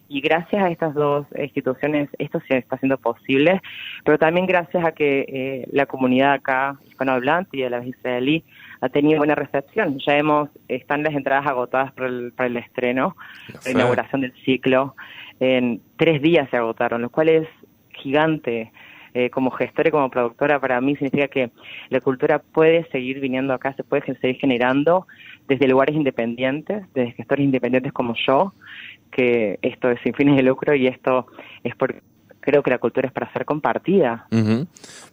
Y 0.09 0.21
gracias 0.21 0.63
a 0.63 0.71
estas 0.71 0.95
dos 0.95 1.27
instituciones 1.39 2.11
esto 2.19 2.41
se 2.47 2.59
está 2.59 2.77
haciendo 2.77 2.99
posible, 2.99 3.63
pero 4.05 4.19
también 4.19 4.47
gracias 4.47 4.85
a 4.85 4.93
que 4.93 5.25
eh, 5.29 5.69
la 5.73 5.87
comunidad 5.87 6.35
acá 6.35 6.79
hispanohablante 6.87 7.57
y 7.57 7.63
de 7.63 7.71
la 7.71 7.85
israelí 7.87 8.45
ha 8.81 8.91
tenido 8.91 9.19
buena 9.19 9.35
recepción. 9.35 9.99
Ya 10.07 10.19
hemos, 10.19 10.51
están 10.69 11.03
las 11.03 11.15
entradas 11.15 11.47
agotadas 11.47 11.93
para 11.93 12.09
el, 12.09 12.33
para 12.33 12.49
el 12.49 12.57
estreno, 12.59 13.17
la 13.65 13.71
inauguración 13.71 14.21
del 14.21 14.35
ciclo. 14.45 14.95
En 15.41 15.81
tres 15.97 16.23
días 16.23 16.49
se 16.51 16.57
agotaron, 16.57 17.03
lo 17.03 17.11
cual 17.11 17.29
es 17.29 17.49
gigante. 17.91 18.73
Eh, 19.19 19.31
como 19.31 19.51
gestora 19.51 19.89
y 19.89 19.93
como 19.93 20.11
productora, 20.11 20.61
para 20.61 20.79
mí 20.83 20.95
significa 20.97 21.29
que 21.29 21.51
la 21.89 22.03
cultura 22.03 22.39
puede 22.39 22.87
seguir 22.91 23.19
viniendo 23.19 23.55
acá, 23.55 23.73
se 23.73 23.83
puede 23.83 24.05
seguir 24.05 24.37
generando 24.37 25.07
desde 25.49 25.69
lugares 25.69 25.97
independientes, 25.97 26.85
desde 26.93 27.13
gestores 27.13 27.47
independientes 27.47 27.95
como 27.95 28.15
yo, 28.27 28.53
que 29.11 29.59
esto 29.63 29.91
es 29.91 29.99
sin 30.03 30.13
fines 30.13 30.37
de 30.37 30.43
lucro 30.43 30.75
y 30.75 30.87
esto 30.87 31.29
es 31.65 31.75
porque 31.77 32.03
creo 32.47 32.63
que 32.63 32.71
la 32.71 32.79
cultura 32.79 33.09
es 33.09 33.13
para 33.13 33.33
ser 33.33 33.45
compartida. 33.45 34.29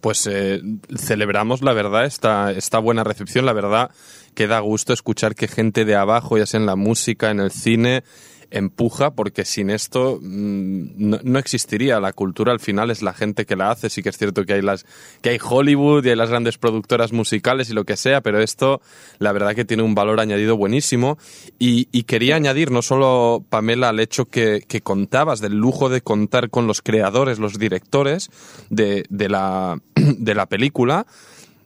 Pues 0.01 0.27
eh, 0.27 0.61
celebramos, 0.95 1.63
la 1.63 1.73
verdad, 1.73 2.05
esta, 2.05 2.51
esta 2.51 2.77
buena 2.77 3.03
recepción. 3.03 3.45
La 3.45 3.53
verdad 3.53 3.89
que 4.35 4.45
da 4.47 4.59
gusto 4.59 4.93
escuchar 4.93 5.33
que 5.33 5.47
gente 5.47 5.83
de 5.83 5.95
abajo, 5.95 6.37
ya 6.37 6.45
sea 6.45 6.59
en 6.59 6.67
la 6.67 6.75
música, 6.75 7.31
en 7.31 7.39
el 7.39 7.49
cine, 7.49 8.03
empuja 8.51 9.11
porque 9.11 9.45
sin 9.45 9.69
esto 9.69 10.19
mm, 10.21 11.19
no, 11.23 11.39
existiría. 11.39 11.99
La 11.99 12.13
cultura 12.13 12.51
al 12.51 12.59
final 12.59 12.91
es 12.91 13.01
la 13.01 13.13
gente 13.13 13.45
que 13.45 13.55
la 13.55 13.71
hace. 13.71 13.89
Sí 13.89 14.03
que 14.03 14.09
es 14.09 14.17
cierto 14.17 14.45
que 14.45 14.53
hay 14.53 14.61
las 14.61 14.85
que 15.21 15.29
hay 15.29 15.39
Hollywood 15.41 16.05
y 16.05 16.09
hay 16.09 16.15
las 16.15 16.29
grandes 16.29 16.57
productoras 16.57 17.13
musicales 17.13 17.69
y 17.69 17.73
lo 17.73 17.83
que 17.83 17.97
sea 17.97 18.21
pero 18.21 18.39
esto 18.39 18.81
la 19.19 19.31
verdad 19.31 19.55
que 19.55 19.65
tiene 19.65 19.83
un 19.83 19.95
valor 19.95 20.19
añadido 20.19 20.57
buenísimo. 20.57 21.17
Y, 21.59 21.85
quería 22.03 22.35
añadir 22.35 22.69
no 22.69 22.81
solo 22.81 23.43
Pamela 23.49 23.89
al 23.89 23.99
hecho 23.99 24.25
que, 24.25 24.63
contabas 24.83 25.39
del 25.39 25.53
lujo 25.53 25.89
de 25.89 26.01
contar 26.01 26.49
con 26.49 26.67
los 26.67 26.81
creadores 26.81 27.39
los 27.39 27.57
directores 27.57 28.29
de, 28.69 29.05
de 29.09 29.29
la 29.29 29.79
de 29.95 30.35
la 30.35 30.45
película 30.47 31.05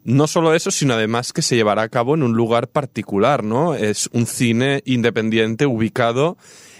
no 0.08 0.26
solo 0.26 0.54
eso, 0.54 0.72
sino 0.72 0.94
además 0.94 1.34
que 1.34 1.42
se 1.42 1.58
llevará 1.58 1.82
a 1.82 1.90
cabo 1.90 2.16
en 2.16 2.24
un 2.24 2.32
lugar 2.32 2.70
particular, 2.70 3.44
¿no? 3.44 3.76
Es 3.76 4.10
un 4.14 4.26
cine 4.26 4.82
independiente 4.86 5.66
ubicado 5.66 6.38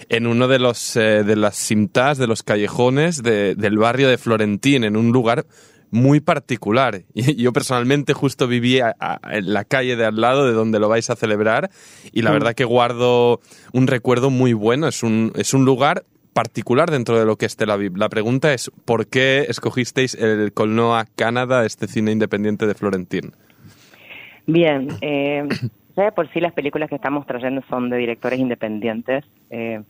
en 0.08 0.26
uno 0.26 0.48
de 0.48 0.58
los 0.58 0.96
eh, 0.96 1.24
de 1.24 1.36
las 1.36 1.54
simtas, 1.54 2.16
de 2.16 2.26
los 2.26 2.42
callejones 2.42 3.22
del 3.22 3.76
barrio 3.76 4.08
de 4.08 4.16
Florentín, 4.16 4.82
en 4.82 4.96
un 4.96 5.12
lugar 5.12 5.44
muy 5.90 6.20
particular. 6.20 7.02
Y 7.14 7.36
yo 7.36 7.52
personalmente 7.52 8.14
justo 8.14 8.48
viví 8.48 8.78
en 8.78 9.52
la 9.52 9.64
calle 9.64 9.96
de 9.96 10.06
al 10.06 10.18
lado 10.18 10.46
de 10.46 10.54
donde 10.54 10.78
lo 10.78 10.88
vais 10.88 11.10
a 11.10 11.16
celebrar 11.16 11.70
y 12.12 12.22
la 12.22 12.30
mm. 12.30 12.32
verdad 12.32 12.54
que 12.54 12.64
guardo 12.64 13.40
un 13.74 13.88
recuerdo 13.88 14.30
muy 14.30 14.54
bueno. 14.54 14.88
Es 14.88 15.02
un, 15.02 15.32
es 15.34 15.52
un 15.52 15.66
lugar 15.66 16.06
particular 16.32 16.90
dentro 16.90 17.18
de 17.18 17.24
lo 17.24 17.36
que 17.36 17.46
es 17.46 17.56
Tel 17.56 17.70
Aviv. 17.70 17.96
La 17.96 18.08
pregunta 18.08 18.52
es, 18.52 18.70
¿por 18.84 19.06
qué 19.06 19.46
escogisteis 19.48 20.14
el 20.14 20.52
Colnoa 20.52 21.06
Canadá, 21.16 21.64
este 21.64 21.86
cine 21.86 22.12
independiente 22.12 22.66
de 22.66 22.74
Florentín? 22.74 23.32
Bien, 24.46 24.88
eh, 25.00 25.46
ya 25.96 26.10
por 26.12 26.32
sí 26.32 26.40
las 26.40 26.52
películas 26.52 26.88
que 26.88 26.94
estamos 26.94 27.26
trayendo 27.26 27.62
son 27.68 27.90
de 27.90 27.98
directores 27.98 28.38
independientes 28.38 29.24
eh, 29.50 29.82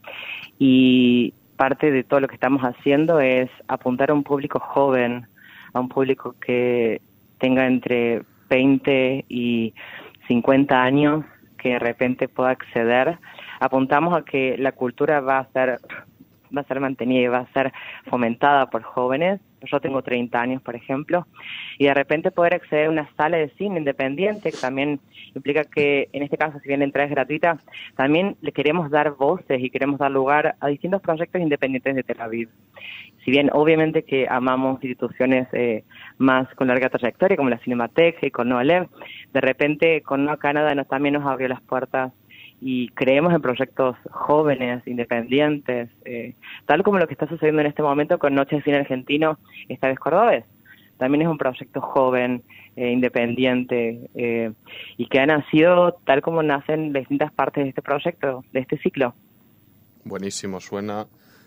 y 0.59 1.33
parte 1.57 1.91
de 1.91 2.05
todo 2.05 2.21
lo 2.21 2.29
que 2.29 2.35
estamos 2.35 2.63
haciendo 2.63 3.21
es 3.21 3.51
apuntar 3.67 4.11
a 4.11 4.15
un 4.15 4.23
público 4.23 4.59
joven, 4.59 5.27
a 5.73 5.81
un 5.81 5.89
público 5.89 6.35
que 6.41 7.01
tenga 7.39 7.67
entre 7.67 8.23
20 8.49 9.27
y 9.29 9.75
50 10.29 10.83
años, 10.83 11.25
que 11.59 11.71
de 11.71 11.79
repente 11.79 12.29
pueda 12.29 12.51
acceder. 12.51 13.19
Apuntamos 13.61 14.17
a 14.17 14.25
que 14.25 14.57
la 14.59 14.73
cultura 14.73 15.21
va 15.21 15.39
a 15.41 15.53
ser 15.53 15.81
va 16.57 16.63
a 16.63 16.65
ser 16.65 16.81
mantenida 16.81 17.21
y 17.23 17.27
va 17.29 17.39
a 17.39 17.53
ser 17.53 17.73
fomentada 18.09 18.67
por 18.67 18.83
jóvenes. 18.83 19.41
Yo 19.65 19.81
tengo 19.81 20.03
30 20.03 20.41
años, 20.41 20.63
por 20.63 20.77
ejemplo, 20.77 21.27
y 21.79 21.87
de 21.87 21.95
repente 21.95 22.31
poder 22.31 22.55
acceder 22.55 22.87
a 22.87 22.91
una 22.91 23.11
sala 23.17 23.39
de 23.39 23.49
cine 23.51 23.79
independiente, 23.79 24.53
que 24.53 24.57
también 24.57 25.01
implica 25.35 25.65
que, 25.65 26.09
en 26.13 26.23
este 26.23 26.37
caso, 26.37 26.61
si 26.61 26.69
bien 26.69 26.81
la 26.81 26.87
entrada 26.87 27.07
es 27.07 27.11
gratuita, 27.11 27.59
también 27.97 28.37
le 28.41 28.53
queremos 28.53 28.89
dar 28.91 29.17
voces 29.17 29.61
y 29.61 29.71
queremos 29.71 29.99
dar 29.99 30.13
lugar 30.13 30.55
a 30.61 30.69
distintos 30.69 31.03
proyectos 31.03 31.41
independientes 31.41 31.97
de 31.97 32.03
Tel 32.05 32.21
Aviv. 32.21 32.49
Si 33.25 33.33
bien, 33.33 33.51
obviamente, 33.53 34.05
que 34.05 34.27
amamos 34.29 34.75
instituciones 34.83 35.49
eh, 35.53 35.85
más 36.19 36.49
con 36.55 36.69
larga 36.69 36.89
trayectoria, 36.89 37.37
como 37.37 37.51
la 37.51 37.59
Cinemateca 37.59 38.27
y 38.27 38.31
con 38.31 38.49
Noalev, 38.49 38.89
de 39.33 39.41
repente 39.41 40.03
con 40.03 40.25
Noa 40.25 40.39
Canadá 40.39 40.75
nos, 40.75 40.87
también 40.87 41.15
nos 41.15 41.27
abrió 41.27 41.49
las 41.49 41.61
puertas 41.63 42.13
y 42.61 42.89
creemos 42.91 43.33
en 43.33 43.41
proyectos 43.41 43.97
jóvenes, 44.11 44.87
independientes, 44.87 45.91
eh, 46.05 46.35
tal 46.67 46.83
como 46.83 46.99
lo 46.99 47.07
que 47.07 47.15
está 47.15 47.29
sucediendo 47.29 47.61
en 47.61 47.69
este 47.69 47.83
momento 47.83 48.19
con 48.19 48.35
Noche 48.35 48.57
de 48.57 48.63
Cine 48.63 48.79
Argentino, 48.79 49.39
esta 49.69 49.89
vez 49.89 49.99
Cordobés. 49.99 50.45
También 50.97 51.23
es 51.23 51.29
un 51.29 51.39
proyecto 51.39 51.81
joven, 51.81 52.43
eh, 52.75 52.91
independiente, 52.91 54.11
eh, 54.15 54.53
y 54.97 55.07
que 55.07 55.21
ha 55.21 55.27
nacido 55.27 55.93
tal 56.05 56.23
como 56.23 56.43
nacen 56.43 56.93
distintas 56.93 57.33
partes 57.33 57.65
de 57.65 57.69
este 57.71 57.83
proyecto, 57.83 58.45
de 58.53 58.61
este 58.61 58.79
ciclo. 58.79 59.15
Buenísimo, 60.05 60.59
suena, 60.59 61.07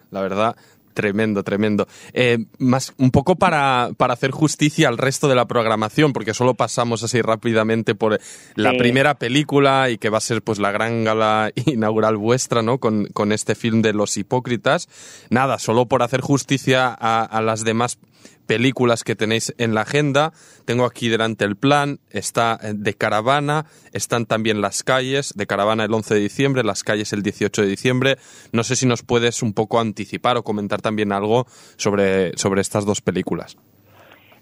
la 0.10 0.22
verdad, 0.22 0.56
Tremendo, 0.94 1.44
tremendo. 1.44 1.88
Eh, 2.14 2.46
más, 2.58 2.94
un 2.98 3.12
poco 3.12 3.36
para, 3.36 3.90
para, 3.98 4.14
hacer 4.14 4.32
justicia 4.32 4.88
al 4.88 4.98
resto 4.98 5.28
de 5.28 5.36
la 5.36 5.46
programación, 5.46 6.14
porque 6.14 6.34
solo 6.34 6.54
pasamos 6.54 7.04
así 7.04 7.22
rápidamente 7.22 7.96
por 7.96 8.20
la 8.56 8.74
primera 8.74 9.16
película 9.16 9.90
y 9.90 9.98
que 9.98 10.10
va 10.10 10.18
a 10.18 10.22
ser 10.22 10.42
pues 10.42 10.60
la 10.60 10.72
gran 10.72 11.04
gala 11.04 11.52
inaugural 11.66 12.18
vuestra, 12.18 12.62
¿no? 12.62 12.80
Con, 12.80 13.08
con 13.08 13.32
este 13.32 13.56
film 13.56 13.82
de 13.82 13.94
Los 13.94 14.18
Hipócritas. 14.18 14.90
Nada, 15.30 15.60
solo 15.60 15.86
por 15.86 16.04
hacer 16.04 16.22
justicia 16.22 16.88
a, 16.88 17.24
a 17.24 17.42
las 17.42 17.64
demás 17.64 17.98
películas 18.48 19.04
que 19.04 19.16
tenéis 19.16 19.54
en 19.58 19.74
la 19.74 19.82
agenda. 19.82 20.32
Tengo 20.66 20.86
aquí 20.86 21.10
delante 21.10 21.46
el 21.46 21.56
plan, 21.56 22.00
está 22.10 22.58
eh, 22.62 22.74
de 22.76 22.94
caravana, 22.94 23.66
están 23.94 24.26
también 24.26 24.60
las 24.62 24.84
calles, 24.84 25.34
de 25.36 25.48
caravana 25.48 25.86
el 25.86 25.94
11 25.94 26.16
de 26.16 26.20
diciembre, 26.20 26.64
las 26.64 26.84
calles 26.84 27.14
el 27.14 27.24
18 27.24 27.62
de 27.62 27.68
diciembre. 27.68 28.16
No 28.52 28.64
sé 28.64 28.76
si 28.76 28.86
nos 28.86 29.04
puedes 29.04 29.42
un 29.42 29.54
poco 29.54 29.80
anticipar 29.80 30.38
o 30.38 30.44
comentar 30.44 30.82
también 30.82 31.12
algo 31.12 31.46
sobre, 31.78 32.38
sobre 32.38 32.62
estas 32.62 32.86
dos 32.86 33.02
películas. 33.02 33.58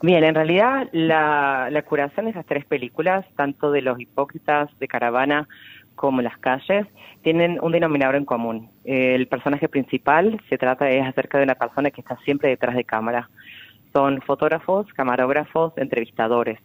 Bien, 0.02 0.24
en 0.24 0.34
realidad 0.34 0.88
la, 0.94 1.68
la 1.70 1.82
curación 1.82 2.26
de 2.26 2.32
esas 2.32 2.46
tres 2.46 2.66
películas, 2.66 3.26
tanto 3.36 3.70
de 3.70 3.82
los 3.82 4.00
hipócritas, 4.00 4.70
de 4.80 4.88
caravana, 4.88 5.48
como 6.00 6.22
las 6.22 6.38
calles, 6.38 6.88
tienen 7.22 7.60
un 7.62 7.74
denominador 7.74 8.16
en 8.16 8.24
común. 8.24 8.70
El 8.86 9.28
personaje 9.28 9.68
principal 9.68 10.40
se 10.50 10.58
trata 10.58 10.90
es 10.90 11.06
acerca 11.06 11.38
de 11.38 11.44
una 11.44 11.56
persona 11.56 11.92
que 11.92 12.00
está 12.00 12.18
siempre 12.24 12.48
detrás 12.48 12.76
de 12.78 12.86
cámara 12.86 13.30
son 13.94 14.22
fotógrafos, 14.22 14.88
camarógrafos, 14.94 15.74
entrevistadores. 15.78 16.60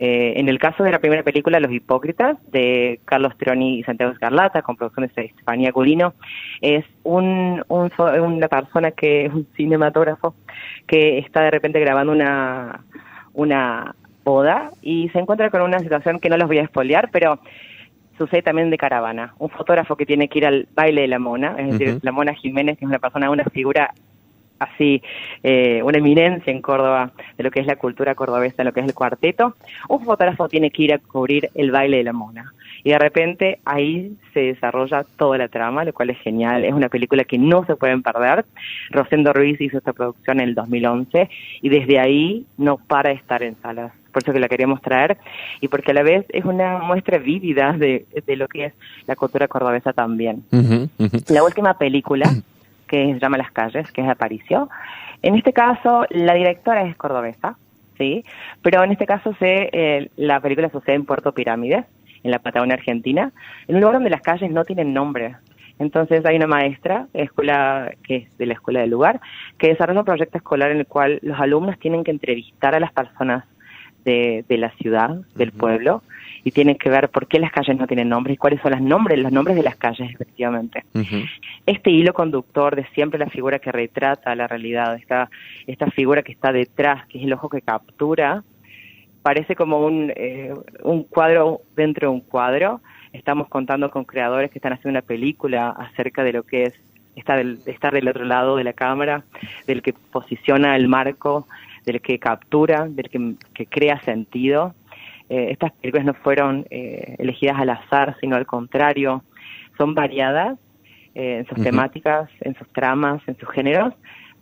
Eh, 0.00 0.34
en 0.36 0.48
el 0.48 0.60
caso 0.60 0.84
de 0.84 0.92
la 0.92 1.00
primera 1.00 1.24
película, 1.24 1.58
Los 1.58 1.72
Hipócritas, 1.72 2.36
de 2.52 3.00
Carlos 3.04 3.36
Troni 3.36 3.80
y 3.80 3.82
Santiago 3.82 4.12
Escarlata, 4.12 4.62
con 4.62 4.76
producciones 4.76 5.12
de 5.16 5.24
Estefanía 5.24 5.72
Culino, 5.72 6.14
es 6.60 6.84
un, 7.02 7.64
una 7.68 8.48
persona 8.48 8.92
que 8.92 9.26
es 9.26 9.32
un 9.34 9.46
cinematógrafo 9.56 10.36
que 10.86 11.18
está 11.18 11.42
de 11.42 11.50
repente 11.50 11.80
grabando 11.80 12.12
una, 12.12 12.84
una 13.34 13.96
boda 14.24 14.70
y 14.82 15.08
se 15.08 15.18
encuentra 15.18 15.50
con 15.50 15.62
una 15.62 15.80
situación 15.80 16.20
que 16.20 16.28
no 16.28 16.36
los 16.36 16.46
voy 16.46 16.58
a 16.58 16.62
espolear, 16.62 17.10
pero 17.10 17.40
sucede 18.16 18.42
también 18.42 18.70
de 18.70 18.78
caravana. 18.78 19.34
Un 19.38 19.50
fotógrafo 19.50 19.96
que 19.96 20.06
tiene 20.06 20.28
que 20.28 20.38
ir 20.38 20.46
al 20.46 20.68
baile 20.74 21.02
de 21.02 21.08
la 21.08 21.18
mona, 21.18 21.56
es 21.58 21.78
decir, 21.78 21.98
la 22.02 22.12
mona 22.12 22.34
Jiménez, 22.34 22.78
que 22.78 22.84
es 22.84 22.88
una 22.88 23.00
persona, 23.00 23.30
una 23.30 23.44
figura 23.44 23.92
así 24.58 25.02
eh, 25.42 25.82
una 25.82 25.98
eminencia 25.98 26.52
en 26.52 26.62
Córdoba 26.62 27.12
de 27.36 27.44
lo 27.44 27.50
que 27.50 27.60
es 27.60 27.66
la 27.66 27.76
cultura 27.76 28.14
cordobesa, 28.14 28.56
de 28.58 28.64
lo 28.64 28.72
que 28.72 28.80
es 28.80 28.86
el 28.86 28.94
cuarteto, 28.94 29.54
un 29.88 30.04
fotógrafo 30.04 30.48
tiene 30.48 30.70
que 30.70 30.82
ir 30.82 30.92
a 30.92 30.98
cubrir 30.98 31.50
el 31.54 31.70
baile 31.70 31.98
de 31.98 32.04
la 32.04 32.12
mona. 32.12 32.52
Y 32.84 32.90
de 32.90 32.98
repente 32.98 33.58
ahí 33.64 34.16
se 34.32 34.40
desarrolla 34.40 35.04
toda 35.16 35.36
la 35.38 35.48
trama, 35.48 35.84
lo 35.84 35.92
cual 35.92 36.10
es 36.10 36.18
genial. 36.18 36.64
Es 36.64 36.72
una 36.72 36.88
película 36.88 37.24
que 37.24 37.38
no 37.38 37.64
se 37.66 37.76
pueden 37.76 38.02
perder. 38.02 38.44
Rosendo 38.90 39.32
Ruiz 39.32 39.60
hizo 39.60 39.78
esta 39.78 39.92
producción 39.92 40.40
en 40.40 40.50
el 40.50 40.54
2011 40.54 41.28
y 41.60 41.68
desde 41.68 41.98
ahí 41.98 42.46
no 42.56 42.76
para 42.76 43.10
de 43.10 43.16
estar 43.16 43.42
en 43.42 43.56
salas. 43.60 43.92
Por 44.12 44.22
eso 44.22 44.32
que 44.32 44.40
la 44.40 44.48
queríamos 44.48 44.80
traer 44.80 45.18
y 45.60 45.68
porque 45.68 45.90
a 45.90 45.94
la 45.94 46.02
vez 46.02 46.24
es 46.30 46.44
una 46.44 46.78
muestra 46.78 47.18
vívida 47.18 47.72
de, 47.72 48.06
lo 48.36 48.48
que 48.48 48.66
es 48.66 48.72
la 49.06 49.16
cultura 49.16 49.48
cordobesa 49.48 49.92
también. 49.92 50.44
La 51.28 51.42
última 51.42 51.74
película 51.74 52.24
que 52.88 53.14
se 53.14 53.20
llama 53.20 53.38
Las 53.38 53.52
Calles, 53.52 53.90
que 53.92 54.00
es 54.00 54.06
de 54.06 54.12
Aparicio. 54.12 54.68
En 55.22 55.36
este 55.36 55.52
caso, 55.52 56.06
la 56.10 56.34
directora 56.34 56.82
es 56.82 56.96
cordobesa, 56.96 57.56
¿sí? 57.96 58.24
Pero 58.62 58.82
en 58.82 58.92
este 58.92 59.06
caso 59.06 59.34
se, 59.38 59.68
eh, 59.72 60.10
la 60.16 60.40
película 60.40 60.70
sucede 60.70 60.96
en 60.96 61.04
Puerto 61.04 61.32
Pirámides, 61.32 61.84
en 62.22 62.30
la 62.30 62.38
Patagonia 62.38 62.74
Argentina, 62.74 63.32
en 63.68 63.76
un 63.76 63.80
lugar 63.80 63.96
donde 63.96 64.10
las 64.10 64.22
calles 64.22 64.50
no 64.50 64.64
tienen 64.64 64.92
nombre. 64.92 65.36
Entonces 65.78 66.24
hay 66.26 66.36
una 66.36 66.48
maestra 66.48 67.06
escuela 67.14 67.92
que 68.02 68.16
es 68.16 68.38
de 68.38 68.46
la 68.46 68.54
escuela 68.54 68.80
del 68.80 68.90
lugar 68.90 69.20
que 69.58 69.68
desarrolla 69.68 70.00
un 70.00 70.06
proyecto 70.06 70.38
escolar 70.38 70.72
en 70.72 70.78
el 70.78 70.86
cual 70.86 71.20
los 71.22 71.38
alumnos 71.38 71.78
tienen 71.78 72.02
que 72.02 72.10
entrevistar 72.10 72.74
a 72.74 72.80
las 72.80 72.92
personas 72.92 73.44
de, 74.04 74.44
de 74.48 74.58
la 74.58 74.70
ciudad, 74.70 75.20
del 75.36 75.52
pueblo, 75.52 76.02
y 76.44 76.50
tiene 76.50 76.76
que 76.76 76.90
ver 76.90 77.08
por 77.08 77.26
qué 77.26 77.38
las 77.38 77.52
calles 77.52 77.76
no 77.76 77.86
tienen 77.86 78.08
nombres 78.08 78.34
y 78.34 78.36
cuáles 78.36 78.60
son 78.60 78.72
los 78.72 78.80
nombres, 78.80 79.18
los 79.18 79.32
nombres 79.32 79.56
de 79.56 79.62
las 79.62 79.76
calles, 79.76 80.10
efectivamente. 80.12 80.84
Este 81.66 81.90
hilo 81.90 82.14
conductor 82.14 82.76
de 82.76 82.86
siempre 82.94 83.18
la 83.18 83.28
figura 83.28 83.58
que 83.58 83.72
retrata 83.72 84.34
la 84.34 84.46
realidad, 84.46 84.96
esta, 84.96 85.30
esta 85.66 85.90
figura 85.90 86.22
que 86.22 86.32
está 86.32 86.52
detrás, 86.52 87.06
que 87.06 87.18
es 87.18 87.24
el 87.24 87.32
ojo 87.32 87.48
que 87.48 87.62
captura, 87.62 88.42
parece 89.22 89.56
como 89.56 89.84
un, 89.84 90.12
eh, 90.16 90.54
un 90.82 91.04
cuadro 91.04 91.60
dentro 91.76 92.08
de 92.08 92.14
un 92.14 92.20
cuadro. 92.20 92.80
Estamos 93.12 93.48
contando 93.48 93.90
con 93.90 94.04
creadores 94.04 94.50
que 94.50 94.58
están 94.58 94.72
haciendo 94.72 94.98
una 94.98 95.06
película 95.06 95.70
acerca 95.70 96.22
de 96.24 96.32
lo 96.32 96.44
que 96.44 96.64
es 96.64 96.74
estar 97.16 97.38
del, 97.38 97.58
estar 97.66 97.92
del 97.92 98.08
otro 98.08 98.24
lado 98.24 98.56
de 98.56 98.64
la 98.64 98.72
cámara, 98.72 99.24
del 99.66 99.82
que 99.82 99.92
posiciona 99.92 100.76
el 100.76 100.88
marco, 100.88 101.46
del 101.84 102.00
que 102.00 102.18
captura, 102.18 102.86
del 102.88 103.08
que, 103.08 103.34
que 103.54 103.66
crea 103.66 104.00
sentido. 104.02 104.74
Eh, 105.28 105.48
estas 105.50 105.72
películas 105.72 106.06
no 106.06 106.14
fueron 106.14 106.66
eh, 106.70 107.16
elegidas 107.18 107.58
al 107.58 107.70
azar, 107.70 108.16
sino 108.20 108.36
al 108.36 108.46
contrario, 108.46 109.22
son 109.76 109.94
variadas 109.94 110.58
eh, 111.14 111.38
en 111.38 111.46
sus 111.46 111.62
temáticas, 111.62 112.30
en 112.40 112.54
sus 112.56 112.68
tramas, 112.72 113.20
en 113.26 113.36
sus 113.38 113.48
géneros, 113.50 113.94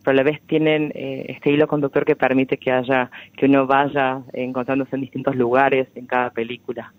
pero 0.05 0.13
a 0.13 0.15
la 0.15 0.23
vez 0.23 0.41
tienen 0.47 0.93
este 0.95 1.51
hilo 1.51 1.67
conductor 1.67 2.05
que 2.05 2.15
permite 2.15 2.59
que 2.59 2.71
haya, 2.71 3.11
que 3.37 3.47
uno 3.47 3.67
vaya 3.67 4.21
encontrándose 4.33 4.95
en 4.95 5.03
distintos 5.03 5.35
lugares 5.35 5.89
en 5.97 6.07
cada 6.07 6.31
película. 6.31 6.93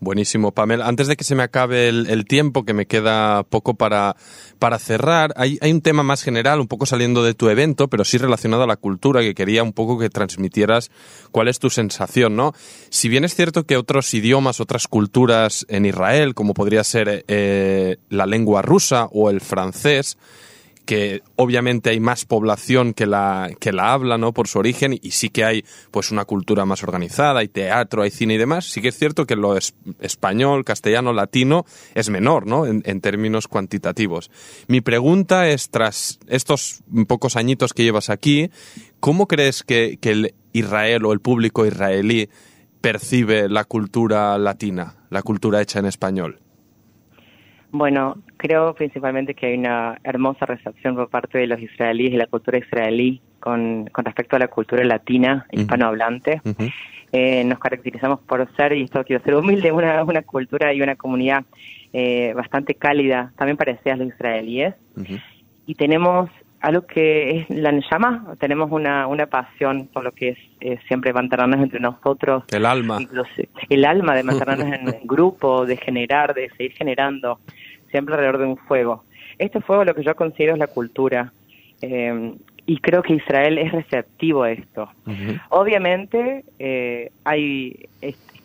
Buenísimo, 0.00 0.52
Pamela. 0.52 0.86
Antes 0.86 1.08
de 1.08 1.16
que 1.16 1.24
se 1.24 1.34
me 1.34 1.42
acabe 1.42 1.88
el, 1.88 2.24
tiempo, 2.26 2.64
que 2.64 2.72
me 2.72 2.86
queda 2.86 3.42
poco 3.42 3.74
para, 3.74 4.14
para 4.60 4.78
cerrar, 4.78 5.32
hay, 5.36 5.58
hay, 5.60 5.72
un 5.72 5.80
tema 5.80 6.04
más 6.04 6.22
general, 6.22 6.60
un 6.60 6.68
poco 6.68 6.86
saliendo 6.86 7.24
de 7.24 7.34
tu 7.34 7.48
evento, 7.48 7.88
pero 7.88 8.04
sí 8.04 8.16
relacionado 8.16 8.62
a 8.62 8.68
la 8.68 8.76
cultura, 8.76 9.22
que 9.22 9.34
quería 9.34 9.64
un 9.64 9.72
poco 9.72 9.98
que 9.98 10.08
transmitieras 10.08 10.92
cuál 11.32 11.48
es 11.48 11.58
tu 11.58 11.68
sensación, 11.68 12.36
¿no? 12.36 12.52
Si 12.90 13.08
bien 13.08 13.24
es 13.24 13.34
cierto 13.34 13.64
que 13.64 13.76
otros 13.76 14.14
idiomas, 14.14 14.60
otras 14.60 14.86
culturas 14.86 15.66
en 15.68 15.84
Israel, 15.84 16.34
como 16.34 16.54
podría 16.54 16.84
ser 16.84 17.24
eh, 17.26 17.96
la 18.08 18.26
lengua 18.26 18.62
rusa 18.62 19.08
o 19.10 19.30
el 19.30 19.40
francés, 19.40 20.16
que 20.88 21.20
obviamente 21.36 21.90
hay 21.90 22.00
más 22.00 22.24
población 22.24 22.94
que 22.94 23.04
la, 23.04 23.50
que 23.60 23.72
la 23.72 23.92
habla, 23.92 24.16
¿no? 24.16 24.32
Por 24.32 24.48
su 24.48 24.58
origen, 24.58 24.98
y 24.98 25.10
sí 25.10 25.28
que 25.28 25.44
hay 25.44 25.62
pues 25.90 26.10
una 26.10 26.24
cultura 26.24 26.64
más 26.64 26.82
organizada, 26.82 27.40
hay 27.40 27.48
teatro, 27.48 28.00
hay 28.00 28.10
cine 28.10 28.32
y 28.32 28.38
demás. 28.38 28.64
Sí 28.64 28.80
que 28.80 28.88
es 28.88 28.96
cierto 28.96 29.26
que 29.26 29.36
lo 29.36 29.58
español, 30.00 30.64
castellano, 30.64 31.12
latino 31.12 31.66
es 31.94 32.08
menor, 32.08 32.46
¿no? 32.46 32.64
En, 32.64 33.00
términos 33.02 33.48
cuantitativos. 33.48 34.30
Mi 34.66 34.80
pregunta 34.80 35.46
es, 35.50 35.68
tras 35.68 36.20
estos 36.26 36.80
pocos 37.06 37.36
añitos 37.36 37.74
que 37.74 37.84
llevas 37.84 38.08
aquí, 38.08 38.50
¿cómo 38.98 39.28
crees 39.28 39.64
que, 39.64 39.98
que 40.00 40.12
el 40.12 40.34
Israel 40.54 41.04
o 41.04 41.12
el 41.12 41.20
público 41.20 41.66
israelí 41.66 42.30
percibe 42.80 43.50
la 43.50 43.64
cultura 43.64 44.38
latina, 44.38 44.96
la 45.10 45.20
cultura 45.20 45.60
hecha 45.60 45.80
en 45.80 45.84
español? 45.84 46.40
Bueno, 47.70 48.16
creo 48.36 48.74
principalmente 48.74 49.34
que 49.34 49.46
hay 49.46 49.54
una 49.54 49.98
hermosa 50.02 50.46
recepción 50.46 50.94
por 50.94 51.08
parte 51.10 51.38
de 51.38 51.46
los 51.46 51.60
israelíes 51.60 52.12
y 52.12 52.16
la 52.16 52.26
cultura 52.26 52.58
israelí 52.58 53.20
con, 53.40 53.86
con 53.92 54.04
respecto 54.04 54.36
a 54.36 54.38
la 54.38 54.48
cultura 54.48 54.84
latina, 54.84 55.46
hispanohablante. 55.52 56.40
eh, 57.12 57.44
nos 57.44 57.58
caracterizamos 57.58 58.20
por 58.20 58.48
ser, 58.56 58.72
y 58.72 58.82
esto 58.82 59.04
quiero 59.04 59.22
ser 59.22 59.34
humilde, 59.34 59.72
una, 59.72 60.02
una 60.02 60.22
cultura 60.22 60.72
y 60.72 60.82
una 60.82 60.96
comunidad 60.96 61.44
eh, 61.92 62.32
bastante 62.34 62.74
cálida, 62.74 63.32
también 63.36 63.56
parecida 63.56 63.94
a 63.94 63.96
los 63.96 64.08
israelíes. 64.08 64.74
Y 65.66 65.74
tenemos 65.74 66.30
algo 66.60 66.86
que 66.86 67.38
es 67.38 67.50
la 67.50 67.72
llama, 67.90 68.34
tenemos 68.40 68.70
una, 68.72 69.06
una 69.06 69.26
pasión 69.26 69.88
por 69.92 70.02
lo 70.04 70.12
que 70.12 70.30
es 70.30 70.38
eh, 70.60 70.78
siempre 70.88 71.12
mantenernos 71.12 71.60
entre 71.60 71.80
nosotros. 71.80 72.44
El 72.50 72.66
alma. 72.66 72.98
el 73.68 73.84
alma 73.84 74.14
de 74.14 74.22
mantenernos 74.24 74.72
en, 74.72 75.06
grupo, 75.06 75.66
de 75.66 75.76
generar, 75.76 76.34
de 76.34 76.50
seguir 76.50 76.72
generando, 76.72 77.38
siempre 77.90 78.14
alrededor 78.14 78.38
de 78.38 78.46
un 78.46 78.56
fuego. 78.56 79.04
Este 79.38 79.60
fuego 79.60 79.84
lo 79.84 79.94
que 79.94 80.02
yo 80.02 80.14
considero 80.16 80.54
es 80.54 80.58
la 80.58 80.66
cultura. 80.66 81.32
Eh, 81.80 82.34
y 82.66 82.78
creo 82.80 83.02
que 83.02 83.14
Israel 83.14 83.56
es 83.56 83.72
receptivo 83.72 84.42
a 84.42 84.50
esto. 84.50 84.90
Obviamente, 85.48 86.44
eh, 86.58 87.10
hay 87.24 87.88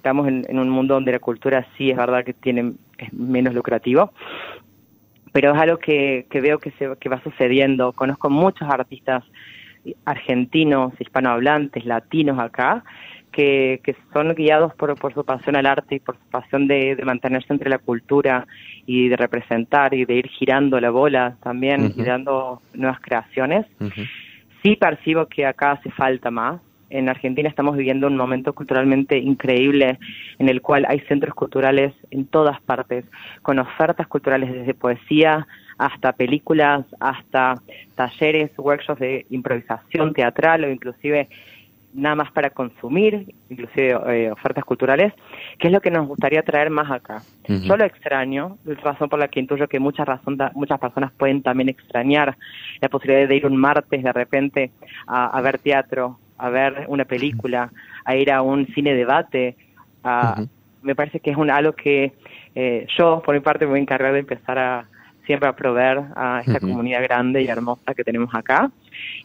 estamos 0.04 0.28
en, 0.28 0.60
un 0.60 0.70
mundo 0.70 0.94
donde 0.94 1.12
la 1.12 1.20
cultura 1.20 1.66
sí 1.78 1.90
es 1.90 1.98
verdad 1.98 2.24
que 2.24 2.34
tiene 2.34 2.74
es 2.98 3.14
menos 3.14 3.54
lucrativo, 3.54 4.14
pero 5.32 5.54
es 5.54 5.60
algo 5.60 5.78
que, 5.78 6.26
que 6.30 6.42
veo 6.42 6.60
que, 6.60 6.72
se, 6.72 6.96
que 7.00 7.10
va 7.10 7.22
sucediendo. 7.22 7.92
Conozco 7.92 8.30
muchos 8.30 8.70
artistas 8.70 9.24
argentinos, 10.06 10.94
hispanohablantes, 11.00 11.86
latinos 11.86 12.40
acá, 12.40 12.84
que, 13.34 13.82
que 13.84 13.96
son 14.13 14.34
guiados 14.34 14.74
por, 14.75 14.98
por 14.98 15.13
su 15.13 15.25
pasión 15.25 15.58
al 15.58 15.66
arte 15.66 15.96
y 15.96 16.00
por 16.00 16.16
su 16.16 16.24
pasión 16.30 16.68
de, 16.68 16.98
mantenerse 17.04 17.52
entre 17.52 17.70
la 17.70 17.80
cultura 17.80 18.48
y 18.86 19.10
de 19.10 19.18
representar 19.18 19.94
y 19.94 20.06
de 20.06 20.13
ir 20.13 20.28
girando 20.28 20.80
la 20.80 20.92
bola 20.92 21.36
también 21.44 21.92
y 21.98 22.04
dando 22.04 22.62
nuevas 22.74 23.02
creaciones. 23.02 23.66
Sí 24.62 24.78
percibo 24.78 25.25
que 25.25 25.46
acá 25.46 25.72
hace 25.72 25.92
falta 25.92 26.32
más, 26.32 26.62
en 26.94 27.10
Argentina 27.10 27.50
estamos 27.50 27.75
viviendo 27.75 28.06
un 28.06 28.16
momento 28.16 28.54
culturalmente 28.54 29.18
increíble 29.18 29.98
en 30.38 30.48
el 30.48 30.62
cual 30.62 30.86
hay 30.88 31.00
centros 31.02 31.34
culturales 31.34 31.92
en 32.12 32.28
todas 32.28 32.62
partes, 32.62 33.04
con 33.42 33.58
ofertas 33.58 34.08
culturales 34.08 34.54
desde 34.54 34.75
poesía 34.75 35.48
hasta 35.80 36.13
películas, 36.13 36.86
hasta 37.00 37.56
talleres, 37.96 38.52
workshops 38.58 39.00
de 39.00 39.25
improvisación 39.32 40.13
teatral 40.13 40.66
o 40.66 40.70
inclusive 40.70 41.30
nada 41.94 42.16
más 42.16 42.32
para 42.32 42.50
consumir, 42.50 43.34
inclusive 43.50 43.98
eh, 44.08 44.32
ofertas 44.32 44.64
culturales, 44.66 45.14
que 45.60 45.68
es 45.68 45.74
lo 45.74 45.82
que 45.82 45.92
nos 45.92 46.08
gustaría 46.08 46.42
traer 46.44 46.70
más 46.70 46.90
acá. 46.92 47.22
Yo 47.48 47.78
lo 47.78 47.86
extraño, 47.86 48.58
razón 48.84 49.10
por 49.10 49.20
la 49.20 49.28
que 49.28 49.40
intuyo 49.40 49.68
que 49.68 49.80
muchas, 49.80 50.08
razón, 50.08 50.38
muchas 50.56 50.80
personas 50.80 51.12
pueden 51.12 51.42
también 51.42 51.70
extrañar 51.70 52.36
la 52.82 52.90
posibilidad 52.90 53.28
de 53.28 53.36
ir 53.36 53.46
un 53.46 53.58
martes 53.58 54.04
de 54.04 54.12
repente 54.12 54.72
a 55.08 55.40
ver 55.42 55.60
teatro 55.60 56.18
a 56.44 56.50
ver 56.50 56.86
una 56.88 57.06
película, 57.06 57.72
a 58.04 58.16
ir 58.16 58.30
a 58.32 58.42
un 58.42 58.68
cine 58.68 58.94
debate. 58.94 59.56
Me 60.82 60.96
parece 60.96 61.22
que 61.22 61.32
es 61.32 61.38
un, 61.38 61.50
algo 61.50 61.72
que 61.72 62.12
eh, 62.56 62.86
yo, 62.98 63.22
por 63.26 63.34
mi 63.34 63.40
parte, 63.40 63.66
me 63.66 63.72
voy 63.72 63.80
a 63.80 63.84
encargar 63.84 64.12
de 64.12 64.20
empezar 64.20 64.60
a 64.60 64.86
siempre 65.25 65.50
a 65.50 65.53
proveer 65.56 66.01
a 66.15 66.42
esta 66.46 66.60
comunidad 66.60 67.01
grande 67.03 67.42
y 67.42 67.48
hermosa 67.48 67.94
que 67.96 68.03
tenemos 68.03 68.34
acá 68.34 68.72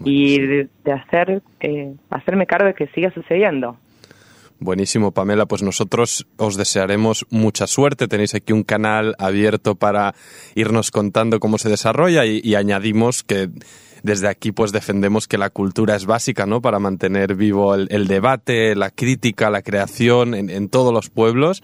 y 0.01 0.39
de, 0.39 0.69
hacer 0.93 1.43
eh, 1.61 1.95
hacerme 2.11 2.47
cargo 2.47 2.67
de 2.67 2.75
que 2.75 2.87
siga 2.89 3.11
sucediendo. 3.13 3.77
Buenísimo, 4.61 5.13
Pamela. 5.13 5.47
Pues 5.47 5.63
nosotros 5.63 6.27
os 6.37 6.57
desearemos 6.57 7.27
mucha 7.31 7.69
suerte. 7.69 8.09
Tenéis 8.09 8.35
aquí 8.35 8.53
un 8.53 8.65
canal 8.65 9.15
abierto 9.19 9.77
para 9.77 10.15
irnos 10.57 10.91
contando 10.91 11.39
cómo 11.39 11.59
se 11.59 11.69
desarrolla 11.69 12.25
y 12.27 12.55
añadimos 12.57 13.23
que 13.23 13.51
desde 14.03 14.29
aquí 14.29 14.53
pues 14.53 14.73
defendemos 14.73 15.27
que 15.27 15.39
la 15.39 15.51
cultura 15.51 15.97
es 15.97 16.07
básica, 16.07 16.47
¿no? 16.47 16.61
Para 16.61 16.79
mantener 16.79 17.35
vivo 17.35 17.75
el, 17.75 18.07
debate, 18.07 18.75
la 18.75 18.91
crítica, 18.91 19.51
la 19.51 19.63
creación 19.63 20.35
en, 20.35 20.69
todos 20.69 20.93
los 20.93 21.11
pueblos. 21.11 21.63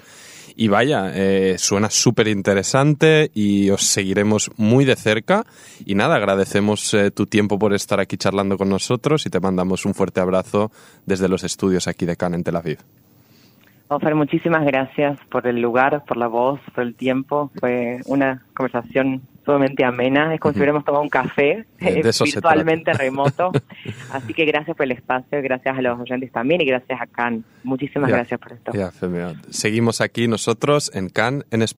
Y 0.57 0.69
vaya, 0.69 1.11
eh, 1.15 1.57
suena 1.59 1.91
súper 1.91 2.29
interesante 2.29 3.31
y 3.35 3.71
os 3.71 3.83
seguiremos 3.83 4.53
muy 4.57 4.85
de 4.85 4.95
cerca. 4.95 5.45
Y 5.85 5.97
nada, 5.97 6.15
agradecemos 6.15 6.95
eh, 6.95 7.11
tu 7.11 7.27
tiempo 7.27 7.59
por 7.59 7.75
estar 7.75 7.99
aquí 7.99 8.17
charlando 8.17 8.57
con 8.57 8.69
nosotros 8.69 9.27
y 9.27 9.31
te 9.31 9.41
mandamos 9.41 9.85
un 9.85 9.95
fuerte 9.95 10.21
abrazo 10.21 10.71
desde 11.07 11.29
los 11.29 11.43
estudios 11.43 11.89
aquí 11.89 12.07
de 12.07 12.17
Cannes 12.17 12.39
en 12.39 12.45
Tel 12.45 12.57
Aviv. 12.57 12.79
Ofer, 13.89 14.15
muchísimas 14.15 14.65
gracias 14.65 15.19
por 15.31 15.47
el 15.47 15.61
lugar, 15.61 16.05
por 16.07 16.17
la 16.17 16.27
voz, 16.27 16.61
por 16.75 16.85
el 16.85 16.95
tiempo. 16.95 17.51
Fue 17.61 18.01
una 18.07 18.43
conversación 18.55 19.23
sumamente 19.45 19.85
amena. 19.85 20.35
Es 20.35 20.41
como 20.41 20.53
si 20.53 20.59
hubiéramos 20.59 20.85
tomado 20.85 21.03
un 21.03 21.09
café 21.09 21.67
eh, 21.81 22.03
virtualmente 22.03 22.93
remoto. 22.93 23.53
Así 24.13 24.33
que 24.35 24.45
gracias 24.45 24.77
por 24.77 24.85
el 24.85 24.93
espacio, 24.93 25.43
gracias 25.43 25.77
a 25.77 25.83
los 25.83 26.01
oyentes 26.01 26.33
también 26.33 26.61
y 26.61 26.65
gracias 26.65 27.01
a 27.01 27.07
Can. 27.07 27.45
Muchísimas 27.63 28.11
gracias 28.11 28.41
por 28.41 28.53
esto. 28.53 28.73
Seguimos 29.51 30.01
aquí 30.01 30.29
nosotros 30.29 30.91
en 30.95 31.09
Can 31.09 31.45
en 31.51 31.63
español. 31.63 31.73